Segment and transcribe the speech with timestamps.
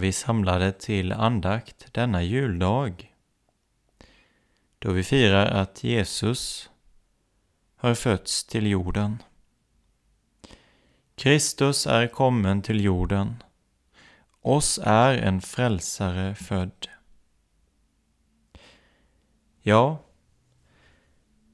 [0.00, 3.14] Då är vi samlade till andakt denna juldag,
[4.78, 6.70] då vi firar att Jesus
[7.76, 9.22] har fötts till jorden.
[11.14, 13.42] Kristus är kommen till jorden,
[14.40, 16.88] oss är en frälsare född.
[19.62, 19.98] Ja,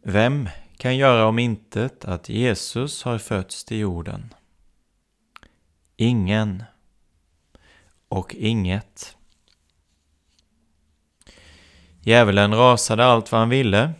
[0.02, 4.34] vem kan göra om intet att Jesus har fötts till jorden?
[5.96, 6.64] Ingen
[8.08, 9.16] och inget.
[12.00, 13.92] Djävulen rasade allt vad han ville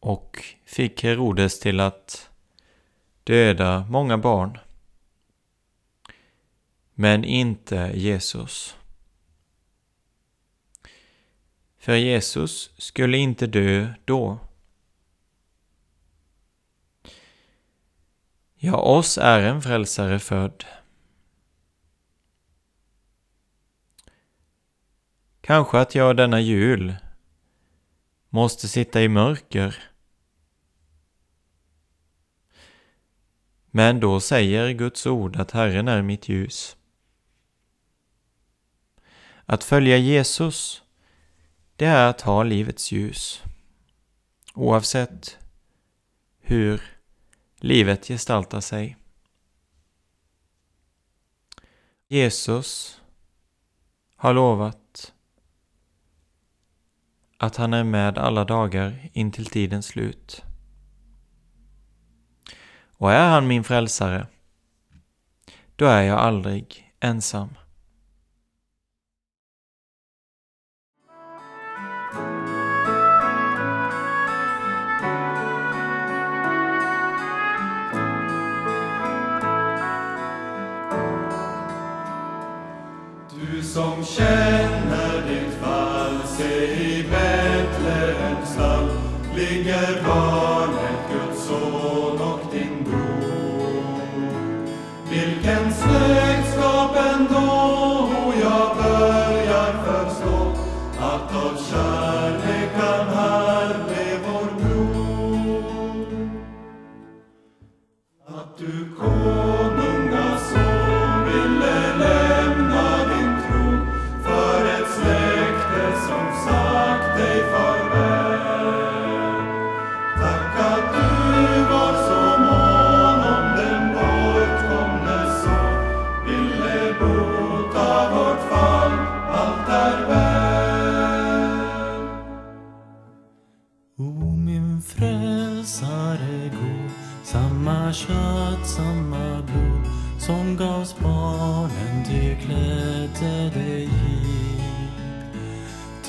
[0.00, 2.30] och fick Herodes till att
[3.24, 4.58] döda många barn.
[6.94, 8.76] Men inte Jesus.
[11.78, 14.38] För Jesus skulle inte dö då.
[18.54, 20.64] Ja, oss är en frälsare född.
[25.42, 26.96] Kanske att jag denna jul
[28.28, 29.82] måste sitta i mörker.
[33.70, 36.76] Men då säger Guds ord att Herren är mitt ljus.
[39.46, 40.82] Att följa Jesus,
[41.76, 43.42] det är att ha livets ljus.
[44.54, 45.38] Oavsett
[46.40, 46.82] hur
[47.56, 48.96] livet gestaltar sig.
[52.08, 53.00] Jesus
[54.16, 54.81] har lovat
[57.42, 60.44] att han är med alla dagar in till tidens slut.
[62.96, 64.26] Och är han min frälsare,
[65.76, 67.48] då är jag aldrig ensam.
[83.34, 84.71] Du som känner
[89.52, 90.51] ligger barnet,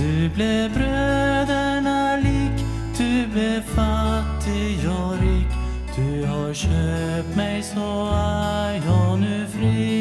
[0.03, 2.65] Du blev bröderna lik,
[2.97, 5.47] du blev fattig och rik.
[5.95, 9.92] Du har köpt mig så är jag nu fri.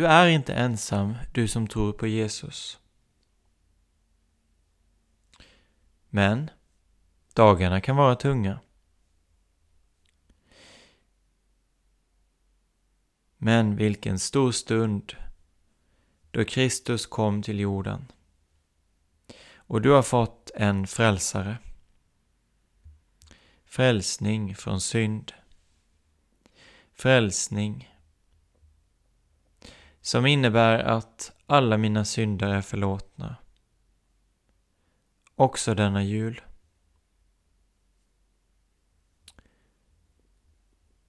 [0.00, 2.80] Du är inte ensam, du som tror på Jesus.
[6.08, 6.50] Men
[7.34, 8.60] dagarna kan vara tunga.
[13.36, 15.16] Men vilken stor stund
[16.30, 18.12] då Kristus kom till jorden.
[19.54, 21.58] Och du har fått en frälsare.
[23.64, 25.32] Frälsning från synd.
[26.92, 27.89] Frälsning
[30.10, 33.36] som innebär att alla mina synder är förlåtna.
[35.34, 36.40] Också denna jul.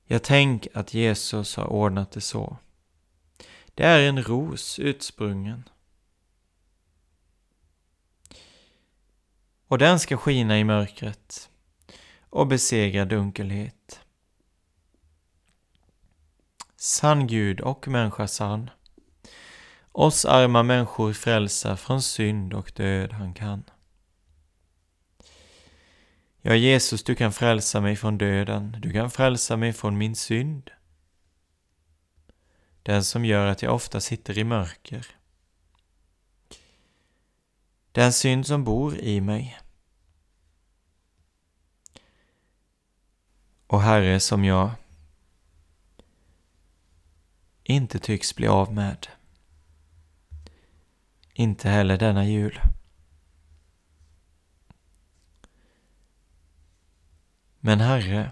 [0.04, 2.58] Jag tänk att Jesus har ordnat det så.
[3.76, 5.70] Det är en ros utsprungen.
[9.68, 11.50] och den ska skina i mörkret
[12.30, 14.00] och besegra dunkelhet.
[16.76, 18.70] Sann Gud och människa sann.
[19.92, 23.64] Oss arma människor frälsa från synd och död han kan.
[26.42, 30.72] Ja, Jesus, du kan frälsa mig från döden, du kan frälsa mig från min synd.
[32.84, 35.08] Den som gör att jag ofta sitter i mörker.
[37.92, 39.60] Den synd som bor i mig.
[43.68, 44.72] Och Herre, som jag
[47.64, 49.08] inte tycks bli av med.
[51.42, 52.60] Inte heller denna jul.
[57.60, 58.32] Men Herre,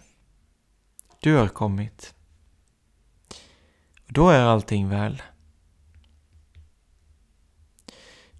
[1.19, 2.13] du har kommit.
[4.07, 5.21] Då är allting väl.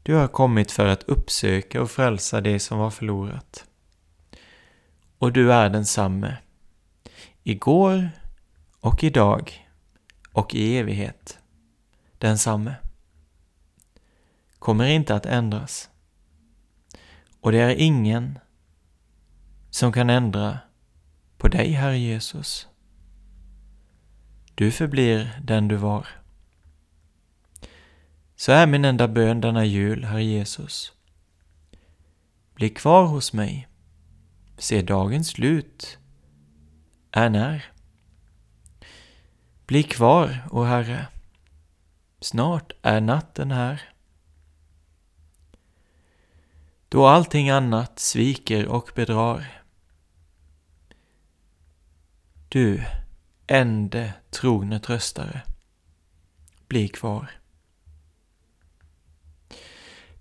[0.04, 3.66] Du har kommit för att uppsöka och frälsa det som var förlorat.
[5.18, 6.38] Och du är densamme.
[7.44, 8.12] Igår
[8.80, 9.70] och idag
[10.32, 11.40] och i evighet.
[12.18, 12.76] Densamme.
[14.60, 15.90] Kommer inte att ändras.
[17.42, 18.40] Och det är ingen
[19.70, 20.60] som kan ändra
[21.38, 22.68] på dig, Herre Jesus.
[24.56, 26.08] Du förblir den du var.
[28.36, 30.94] Så är min enda bön denna jul, Herre Jesus.
[32.54, 33.68] Bli kvar hos mig.
[34.58, 35.98] Se dagens slut
[37.12, 37.66] är när.
[39.66, 41.08] Bli kvar, o Herre.
[42.22, 43.82] Snart är natten här.
[46.90, 49.62] Då allting annat sviker och bedrar
[52.50, 52.86] du,
[53.48, 55.42] ende trogne tröstare,
[56.68, 57.32] bli kvar.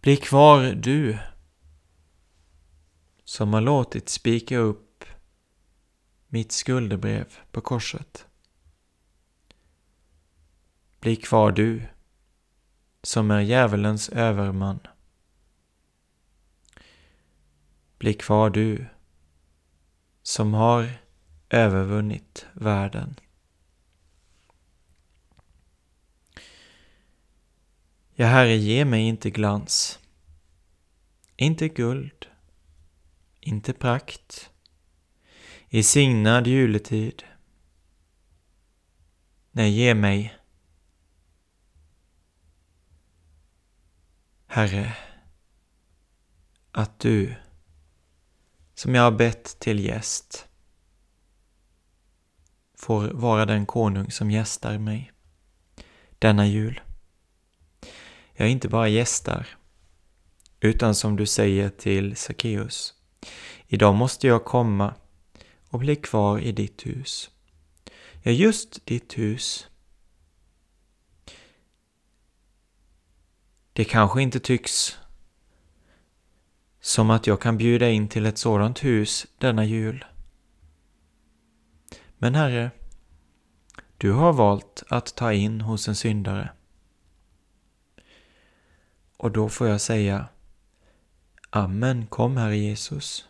[0.00, 1.18] Bli kvar du,
[3.25, 5.04] som har låtit spika upp
[6.26, 8.26] mitt skuldebrev på korset.
[11.00, 11.82] Bli kvar du,
[13.02, 14.80] som är djävulens överman.
[17.99, 18.87] Bli kvar du,
[20.23, 20.90] som har
[21.50, 23.14] övervunnit världen.
[28.14, 29.99] Ja, Herre, ge mig inte glans,
[31.37, 32.26] inte guld,
[33.40, 34.50] inte prakt,
[35.69, 37.23] i signad juletid.
[39.50, 40.38] Nej, ge mig,
[44.47, 44.97] Herre,
[46.73, 47.35] att du,
[48.78, 50.49] som jag har bett till gäst,
[52.75, 55.12] får vara den konung som gästar mig
[56.18, 56.80] denna jul.
[58.32, 59.47] Jag inte bara gästar,
[60.61, 62.94] utan som du säger till Sackeus,
[63.66, 64.94] idag måste jag komma
[65.68, 67.30] och bli kvar i ditt hus.
[68.23, 69.66] Ja, just ditt hus.
[73.73, 74.99] Det kanske inte tycks
[76.80, 80.04] som att jag kan bjuda in till ett sådant hus denna jul.
[82.18, 82.70] Men Herre,
[83.99, 86.50] du har valt att ta in hos en syndare.
[89.16, 90.28] Och då får jag säga
[91.50, 93.28] Amen, kom Herre Jesus.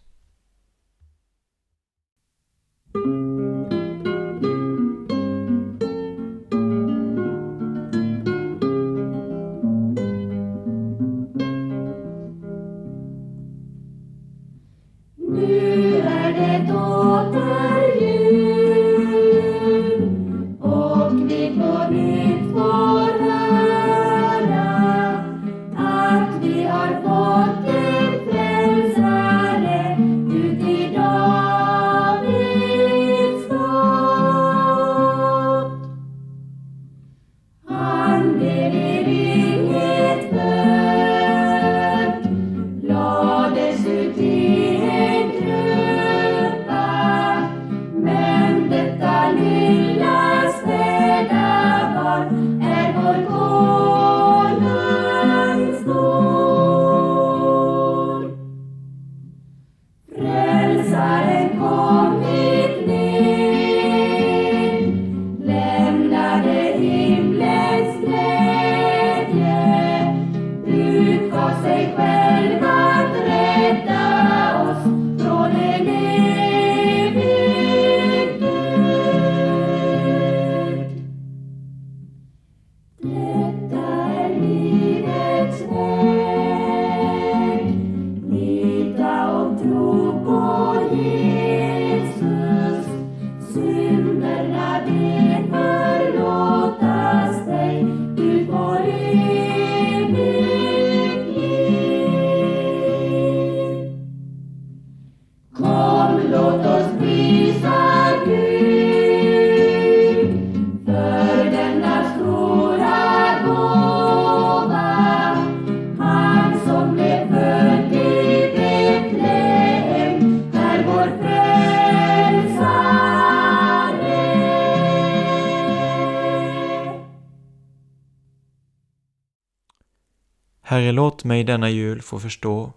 [130.71, 132.73] Herre, låt mig denna jul få förstå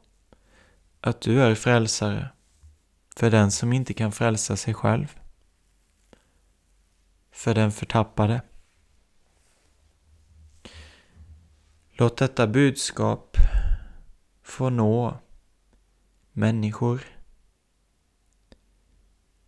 [1.02, 2.30] att du är frälsare
[3.16, 5.20] för den som inte kan frälsa sig själv,
[7.32, 8.42] för den förtappade.
[11.92, 13.38] Låt detta budskap
[14.44, 15.18] få nå
[16.32, 17.02] människor.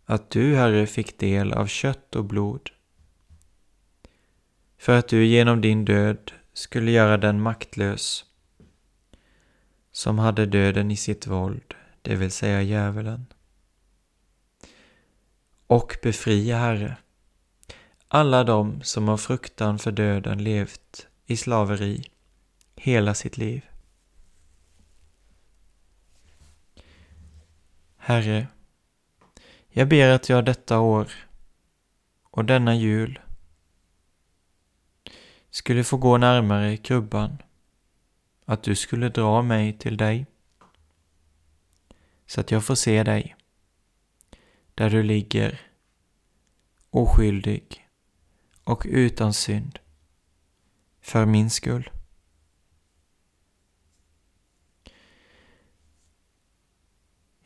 [0.04, 2.70] Att du, Herre, fick del av kött och blod
[4.78, 8.24] för att du genom din död skulle göra den maktlös
[9.94, 13.26] som hade döden i sitt våld, det vill säga djävulen.
[15.66, 16.96] Och befria, Herre,
[18.08, 22.10] alla dem som av fruktan för döden levt i slaveri
[22.76, 23.64] hela sitt liv.
[27.96, 28.46] Herre,
[29.68, 31.12] jag ber att jag detta år
[32.30, 33.20] och denna jul
[35.50, 37.38] skulle få gå närmare krubban,
[38.44, 40.26] att du skulle dra mig till dig,
[42.26, 43.36] så att jag får se dig,
[44.74, 45.60] där du ligger,
[46.90, 47.88] oskyldig
[48.64, 49.78] och utan synd,
[51.00, 51.90] för min skull.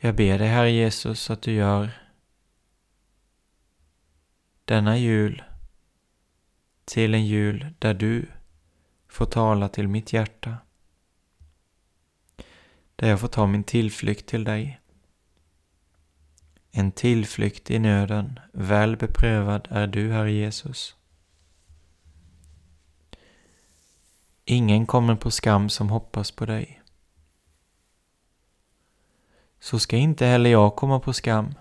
[0.01, 1.91] Jag ber dig, Herre Jesus, att du gör
[4.65, 5.43] denna jul
[6.85, 8.27] till en jul där du
[9.09, 10.57] får tala till mitt hjärta.
[12.99, 14.81] Där jag får ta min tillflykt till dig.
[16.71, 20.97] En tillflykt i nöden, väl beprövad är du, Herre Jesus.
[24.45, 26.83] Ingen kommer på skam som hoppas på dig.
[29.61, 31.55] Så ska inte heller jag komma på skam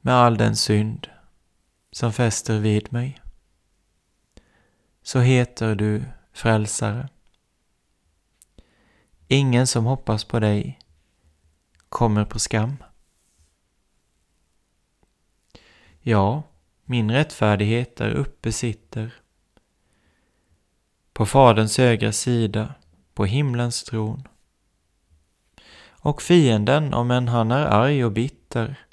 [0.00, 1.08] med all den synd
[1.90, 3.20] som fäster vid mig.
[5.02, 7.08] Så heter du frälsare.
[9.32, 10.78] Ingen som hoppas på dig
[11.88, 12.76] kommer på skam.
[16.00, 16.42] Ja,
[16.84, 19.14] min rättfärdighet där uppe sitter
[21.12, 22.74] på Faderns högra sida
[23.14, 24.28] på himlens tron.
[25.88, 28.86] Och fienden, om än han är arg och bitter,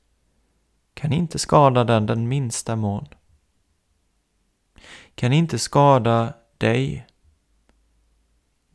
[0.94, 3.08] kan inte skada den den minsta mån.
[5.16, 7.08] Kan inte skada dig,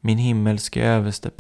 [0.05, 1.31] min himmelske överste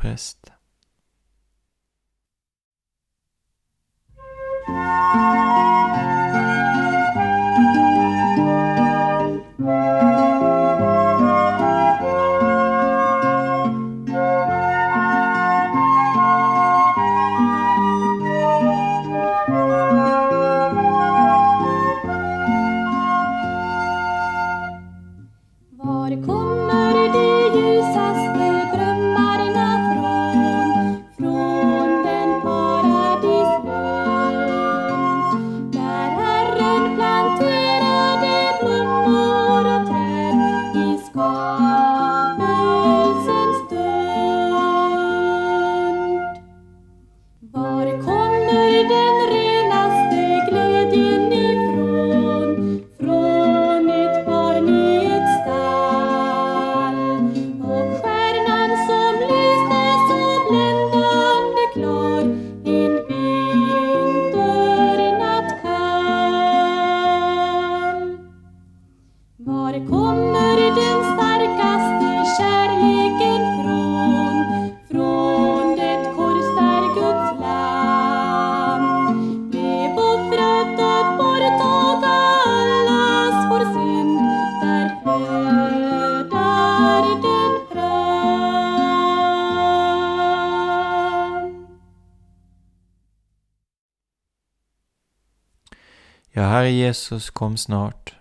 [96.85, 98.14] Jesus, kom snart.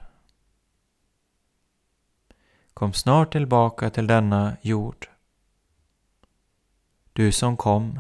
[2.74, 5.08] Kom snart tillbaka till denna jord.
[7.14, 8.00] Du som kom.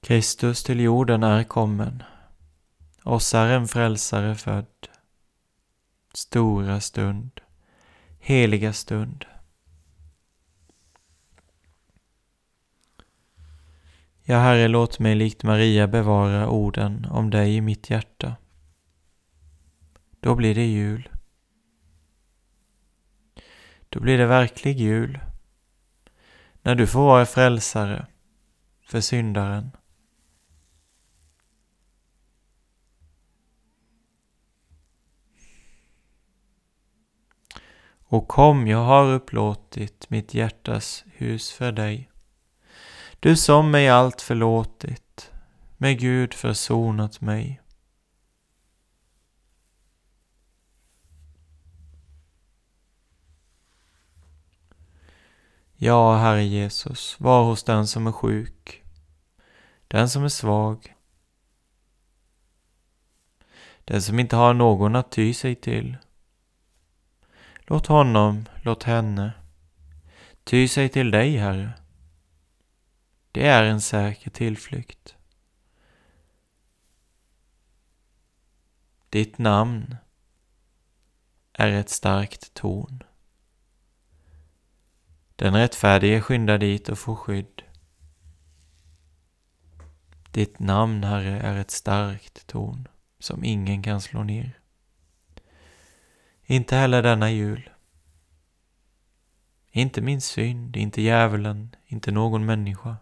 [0.00, 2.02] Kristus till jorden är kommen.
[3.02, 4.88] Oss är en frälsare född.
[6.14, 7.40] Stora stund,
[8.18, 9.24] heliga stund.
[14.28, 18.36] Ja, Herre, låt mig likt Maria bevara orden om dig i mitt hjärta.
[20.20, 21.08] Då blir det jul.
[23.88, 25.18] Då blir det verklig jul.
[26.62, 28.06] När du får vara frälsare
[28.86, 29.70] för syndaren.
[37.98, 42.10] Och kom, jag har upplåtit mitt hjärtas hus för dig.
[43.20, 45.32] Du som mig allt förlåtit,
[45.76, 47.60] med Gud försonat mig.
[55.78, 58.84] Ja, Herre Jesus, var hos den som är sjuk,
[59.88, 60.94] den som är svag,
[63.84, 65.96] den som inte har någon att ty sig till.
[67.58, 69.32] Låt honom, låt henne
[70.44, 71.72] ty sig till dig, Herre.
[73.36, 75.16] Det är en säker tillflykt.
[79.08, 79.96] Ditt namn
[81.52, 83.02] är ett starkt torn.
[85.36, 87.62] Den rättfärdige skyndar dit och får skydd.
[90.30, 94.60] Ditt namn, Herre, är ett starkt torn som ingen kan slå ner.
[96.42, 97.70] Inte heller denna jul.
[99.70, 102.96] Inte min synd, inte djävulen, inte någon människa.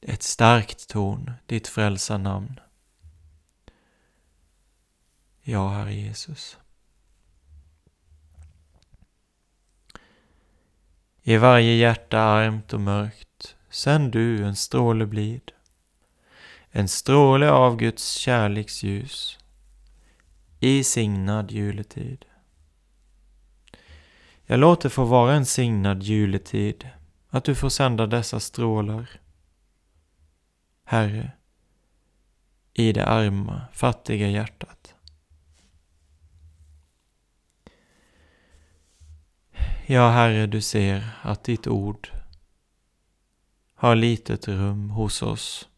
[0.00, 2.60] Ett starkt torn, ditt frälsarnamn.
[5.42, 6.58] Ja, Herre Jesus.
[11.22, 15.52] I varje hjärta armt och mörkt sänd du en stråle blid.
[16.70, 19.38] En stråle av Guds kärleksljus
[20.60, 22.24] i signad juletid.
[24.46, 26.88] Jag låter få vara en signad juletid,
[27.28, 29.08] att du får sända dessa strålar.
[30.88, 31.30] Herre,
[32.72, 34.94] i det arma, fattiga hjärtat.
[39.86, 42.10] Ja, Herre, du ser att ditt ord
[43.74, 45.68] har litet rum hos oss.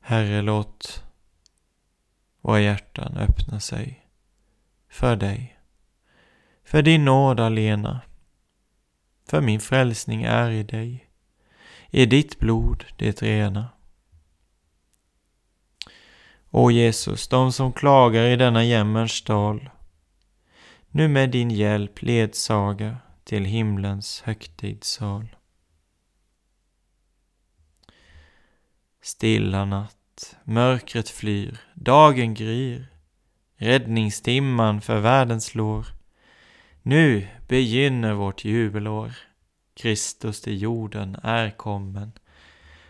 [0.00, 1.04] Herre, låt
[2.40, 4.06] våra hjärtan öppna sig
[4.88, 5.58] för dig,
[6.64, 8.00] för din nåd alena,
[9.28, 11.05] för min frälsning är i dig,
[11.96, 13.68] i ditt blod det rena.
[16.50, 19.70] O Jesus, de som klagar i denna jämmerns dal,
[20.90, 25.36] nu med din hjälp ledsaga till himlens högtidssal.
[29.02, 32.86] Stilla natt, mörkret flyr, dagen gryr,
[33.56, 35.86] räddningstimman för världen slår.
[36.82, 39.12] Nu begynner vårt jubelår.
[39.76, 42.12] Kristus till jorden är kommen,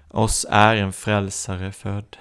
[0.08, 2.16] oss är en frälsare född.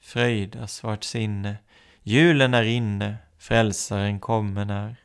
[0.00, 1.56] Fröjdas vart sinne,
[2.02, 4.96] julen är inne, Frälsaren kommen är.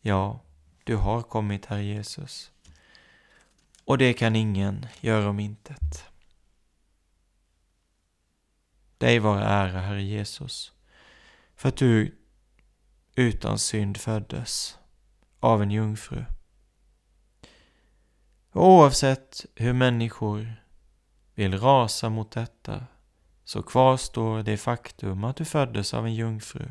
[0.00, 0.40] Ja,
[0.84, 2.52] du har kommit, Herre Jesus.
[3.84, 6.04] Och det kan ingen göra om intet.
[8.98, 10.72] Dig vare ära, Herre Jesus,
[11.56, 12.19] för att du
[13.20, 14.78] utan synd föddes
[15.40, 16.24] av en jungfru.
[18.52, 20.62] Och oavsett hur människor
[21.34, 22.86] vill rasa mot detta
[23.44, 26.68] så kvarstår det faktum att du föddes av en jungfru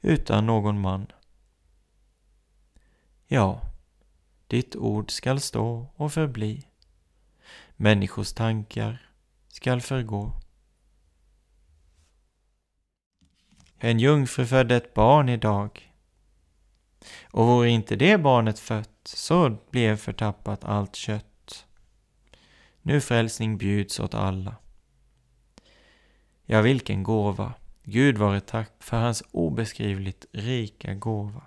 [0.00, 1.06] utan någon man.
[3.26, 3.60] Ja,
[4.46, 6.66] ditt ord skall stå och förbli.
[7.76, 9.10] Människors tankar
[9.48, 10.32] skall förgå.
[13.78, 15.92] En jungfru födde ett barn idag.
[17.30, 21.66] Och vore inte det barnet fött så blev förtappat allt kött.
[22.82, 24.56] Nu frälsning bjuds åt alla.
[26.44, 27.54] Ja, vilken gåva!
[27.82, 31.42] Gud vare tack för hans obeskrivligt rika gåva.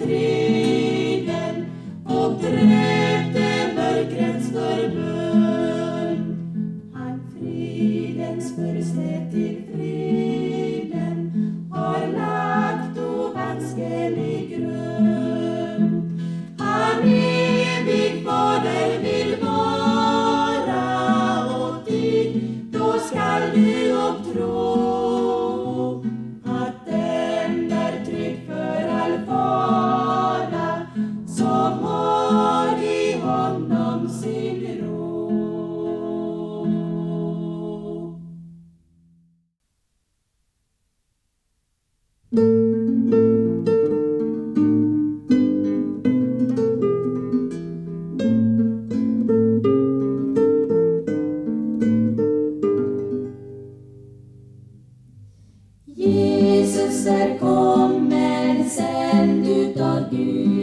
[0.00, 1.66] striden
[2.04, 2.79] och drömmen
[56.02, 60.59] Jesus är kommen, sänd utav Gud.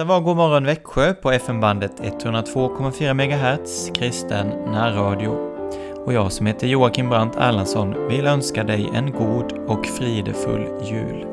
[0.00, 5.28] Detta var Godmorgon Växjö på FM-bandet 102,4 MHz kristen närradio.
[6.06, 11.29] Och jag som heter Joakim Brandt Erlandsson vill önska dig en god och fridefull jul.